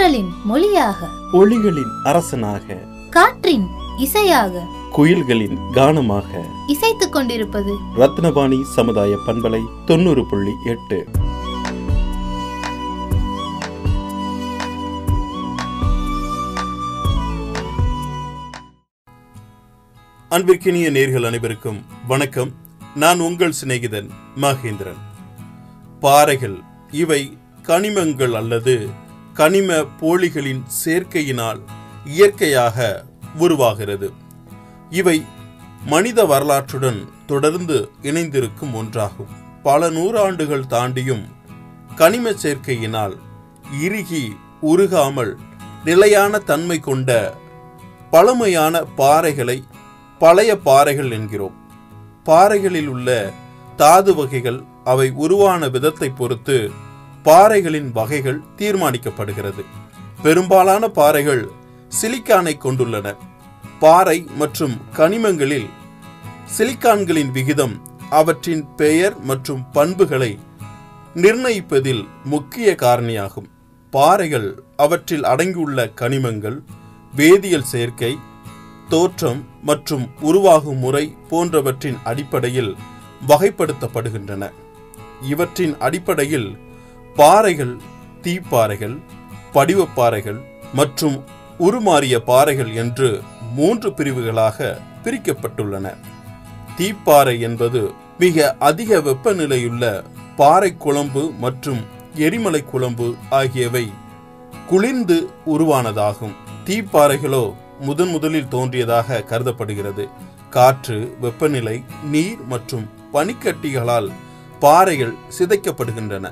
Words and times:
தென்றலின் 0.00 0.32
மொழியாக. 0.44 1.08
ஒளிகளின் 1.32 1.90
அரசனாக. 2.04 2.74
காற்றின் 3.10 3.68
இசையாக. 3.98 4.66
குயில்களின் 4.96 5.56
கானமாக. 5.72 6.44
இசைத்துக் 6.66 7.12
கொண்டிருப்பது. 7.12 7.74
ரத்னவாணி 7.96 8.62
சமுதாய 8.62 9.18
பண்பலை 9.26 9.60
தொண்ணூறு 9.86 10.26
புள்ளி 10.26 10.50
எட்டு. 10.64 11.08
அன்பிற்கினிய 20.30 20.90
நேர்கள் 20.90 21.26
அனைவருக்கும் 21.26 21.82
வணக்கம். 22.08 22.50
நான் 22.94 23.20
உங்கள் 23.20 23.54
சிநேகிதன் 23.64 24.10
மகேந்திரன். 24.40 25.00
பாறைகள் 26.00 26.60
இவை 26.90 27.38
கனிமங்கள் 27.62 28.32
அல்லது 28.32 29.08
கனிம 29.40 29.70
போலிகளின் 30.00 30.62
சேர்க்கையினால் 30.84 31.60
இயற்கையாக 32.04 33.04
உருவாகிறது. 33.38 34.08
இவை 34.90 35.24
மனித 35.86 36.24
வரலாற்றுடன் 36.24 36.98
தொடர்ந்து 37.26 37.76
இணைந்திருக்கும் 38.02 38.74
ஒன்றாகும். 38.74 39.30
பல 39.62 39.90
நூறாண்டுகள் 39.90 40.64
தாண்டியும் 40.70 41.24
கனிம 41.96 42.32
சேர்க்கையினால் 42.42 43.14
இறுகி 43.80 44.36
உருகாமல் 44.62 45.32
நிலையான 45.84 46.38
தன்மை 46.38 46.78
கொண்ட 46.80 47.10
பழமையான 48.10 48.84
பாறைகளை 48.96 49.58
பழைய 50.18 50.50
பாறைகள் 50.56 51.10
என்கிறோம். 51.10 51.56
பாறைகளில் 52.24 52.88
உள்ள 52.88 53.32
தாது 53.76 54.14
வகைகள் 54.14 54.60
அவை 54.84 55.10
உருவான 55.24 55.68
விதத்தை 55.68 56.10
பொறுத்து 56.10 56.58
பாறைகளின் 57.22 57.92
வகைகள் 57.92 58.40
தீர்மானிக்கப்படுகிறது. 58.56 59.64
பெரும்பாலான 60.22 60.88
பாறைகள் 60.88 61.48
சிலிக்கானை 62.00 62.54
கொண்டுள்ளன. 62.58 63.16
பாறை 63.80 64.26
மற்றும் 64.36 64.74
கனிமங்களில் 64.96 65.68
சிலிக்கான்களின் 66.58 67.30
விகிதம் 67.30 67.74
அவற்றின் 68.10 68.74
பெயர் 68.74 69.20
மற்றும் 69.20 69.70
பண்புகளை 69.70 70.38
நிர்ணயிப்பதில் 71.14 72.08
முக்கிய 72.24 72.76
காரணியாகும். 72.78 73.48
பாறைகள் 73.90 74.62
அவற்றில் 74.76 75.24
அடங்கியுள்ள 75.24 75.90
கனிமங்கள் 76.00 76.58
வேதியியல் 77.16 77.70
சேர்க்கை 77.72 78.18
தோற்றம் 78.88 79.44
மற்றும் 79.62 80.10
உருவாகும் 80.20 80.78
முறை 80.78 81.16
போன்றவற்றின் 81.28 81.98
அடிப்படையில் 82.04 82.76
வகைப்படுத்தப்படுகின்றன. 83.28 84.50
இவற்றின் 85.22 85.76
அடிப்படையில் 85.78 86.58
பாறைகள் 87.20 87.72
தீப்பாறைகள் 88.22 88.94
படிவப்பாறைகள் 89.54 90.38
மற்றும் 90.74 91.16
உருமாறிய 91.58 92.18
பாறைகள் 92.18 92.74
என்று 92.74 93.20
மூன்று 93.54 93.92
பிரிவுகளாக 93.92 94.78
பிரிக்கப்பட்டுள்ளன. 95.04 95.86
தீப்பாறை 96.78 97.40
என்பது 97.40 97.92
மிக 98.18 98.56
அதிக 98.58 98.98
வெப்பநிலையுள்ள 98.98 99.84
பாறை 100.36 100.76
குழம்பு 100.76 101.32
மற்றும் 101.38 101.80
எரிமலை 102.14 102.64
குழம்பு 102.64 103.14
ஆகியவை 103.30 103.92
குளிர்ந்து 104.68 105.30
உருவானதாகும். 105.46 106.36
தீப்பாறைகளோ 106.64 107.54
முதன் 107.80 108.08
முதலில் 108.08 108.48
தோன்றியதாக 108.48 109.22
கருதப்படுகிறது. 109.22 110.08
காற்று 110.50 111.16
வெப்பநிலை 111.20 111.84
நீர் 112.04 112.38
மற்றும் 112.46 112.90
பனிக்கட்டிகளால் 113.12 114.10
பாறைகள் 114.60 115.14
சிதைக்கப்படுகின்றன. 115.38 116.26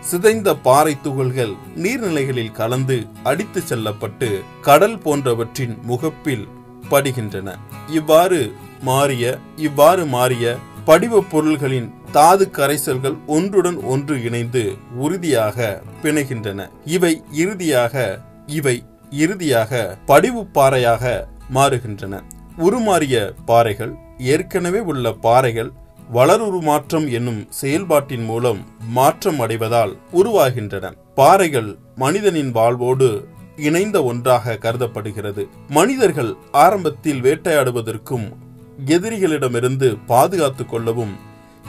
சிதைந்த 0.00 0.54
பாறை 0.54 1.00
துகள்கள் 1.02 1.54
நீர்நிலைகளில் 1.76 2.52
கலந்து 2.52 3.06
அடித்து 3.22 3.60
செல்லப்பட்டு 3.60 4.42
கடல் 4.60 4.98
போன்றவற்றின் 4.98 5.78
முகப்பில் 5.82 6.48
படுகின்றன. 6.90 7.48
இவ்வாறு 7.88 8.52
மாறிய 8.82 9.38
இவ்வாறு 9.56 10.06
மாறிய 10.06 10.56
படிவப் 10.84 11.30
பொருள்களின் 11.30 11.94
தாது 12.12 12.50
கரைசல்கள் 12.52 13.16
ஒன்றுடன் 13.26 13.82
ஒன்று 13.82 14.22
இணைந்து 14.22 14.76
உறுதியாக 14.96 15.82
பிணைகின்றன. 16.02 16.68
இவை 16.84 17.22
இறுதியாக 17.32 18.20
இவை 18.46 18.84
இறுதியாக 19.10 19.96
படிவு 20.06 20.46
பாறையாக 20.46 21.26
மாறுகின்றன. 21.54 22.22
உருமாறிய 22.58 23.32
பாறைகள் 23.46 23.94
ஏற்கனவே 24.18 24.80
உள்ள 24.80 25.12
பாறைகள் 25.12 25.72
வளருருமாற்றம் 26.12 27.12
என்னும் 27.12 27.46
செயல்பாட்டின் 27.50 28.24
மூலம் 28.24 28.66
மாற்றம் 28.80 29.40
அடைவதால் 29.40 29.96
உருவாகின்றன. 30.12 30.92
பாறைகள் 31.14 31.76
மனிதனின் 31.96 32.50
வாழ்வோடு 32.50 33.28
இணைந்த 33.56 34.04
ஒன்றாக 34.04 34.56
கருதப்படுகிறது. 34.56 35.48
மனிதர்கள் 35.68 36.34
ஆரம்பத்தில் 36.52 37.20
வேட்டையாடுவதற்கும் 37.20 38.32
எதிரிகளிடமிருந்து 38.86 39.98
பாதுகாத்துக் 40.06 40.68
கொள்ளவும் 40.68 41.16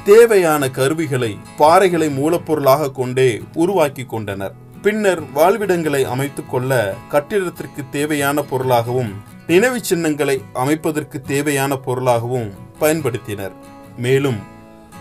தேவையான 0.05 0.69
கருவிகளை 0.69 1.37
பாறைகளை 1.57 2.09
மூலப்பொருளாக 2.09 2.91
கொண்டே 2.91 3.41
உருவாக்கி 3.53 4.03
கொண்டனர். 4.03 4.53
பின்னர் 4.81 5.23
வாழ்விடங்களை 5.23 6.03
அமைத்துக் 6.03 6.49
கொள்ள 6.49 6.95
கட்டிடத்திற்கு 7.11 7.89
தேவையான 7.91 8.41
பொருளாகவும் 8.41 9.13
நினைவு 9.47 9.83
சின்னங்களை 9.83 10.41
அமைப்பதற்கு 10.53 11.21
தேவையான 11.21 11.75
பொருளாகவும் 11.75 12.51
பயன்படுத்தினர். 12.79 13.51
மேலும் 13.97 14.37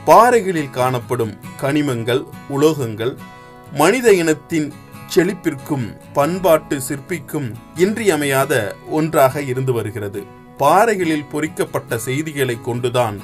பாறைகளில் 0.05 0.71
காணப்படும் 0.71 1.35
கனிமங்கள் 1.63 2.25
உலோகங்கள் 2.51 3.17
மனித 3.73 4.13
இனத்தின் 4.13 4.73
செழிப்பிற்கும் 5.15 5.97
பண்பாட்டு 6.13 6.81
சிற்பிக்கும் 6.81 7.55
இன்றியமையாத 7.77 8.77
ஒன்றாக 8.91 9.43
இருந்து 9.43 9.73
வருகிறது. 9.73 10.23
பாறைகளில் 10.57 11.29
பொறிக்கப்பட்ட 11.31 11.99
செய்திகளை 11.99 12.59
கொண்டுதான் 12.63 13.21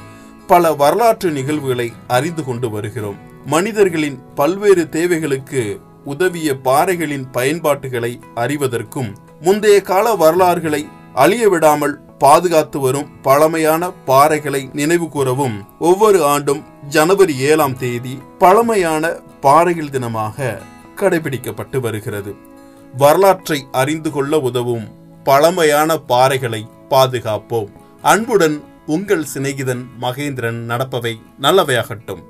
பல 0.47 0.73
வரலாற்று 0.73 1.31
நிகழ்வுகளை 1.31 1.93
அறிந்து 2.07 2.45
கொண்டு 2.45 2.71
வருகிறோம். 2.71 3.17
மனிதர்களின் 3.47 4.21
பல்வேறு 4.35 4.89
தேவைகளுக்கு 4.89 5.81
உதவிய 6.05 6.59
பாறைகளின் 6.59 7.31
பயன்பாட்டுகளை 7.31 8.21
அறிவதற்கும் 8.35 9.15
முந்தைய 9.41 9.81
கால 9.81 10.15
வரலாறுகளை 10.15 10.89
அழிய 11.15 11.49
விடாமல் 11.49 12.06
பாதுகாத்து 12.19 12.81
வரும் 12.81 13.09
பழமையான 13.23 13.91
பாறைகளை 14.07 14.75
நினைவு 14.75 15.09
கூறவும் 15.09 15.57
ஒவ்வொரு 15.79 16.25
ஆண்டும் 16.25 16.65
ஜனவரி 16.89 17.39
ஏழாம் 17.39 17.77
தேதி 17.77 18.19
பழமையான 18.39 19.11
பாறைகள் 19.41 19.95
தினமாக 19.97 20.59
கடைபிடிக்கப்பட்டு 20.97 21.81
வருகிறது. 21.81 22.35
வரலாற்றை 22.97 23.67
அறிந்து 23.73 24.11
கொள்ள 24.11 24.39
உதவும் 24.39 24.87
பழமையான 25.25 25.99
பாறைகளை 26.09 26.63
பாதுகாப்போம். 26.91 27.69
அன்புடன் 28.03 28.65
உங்கள் 28.87 29.27
சிநேகிதன் 29.35 29.85
மகேந்திரன் 30.01 30.61
நடப்பவை 30.71 31.15
நல்லவையாகட்டும். 31.41 32.23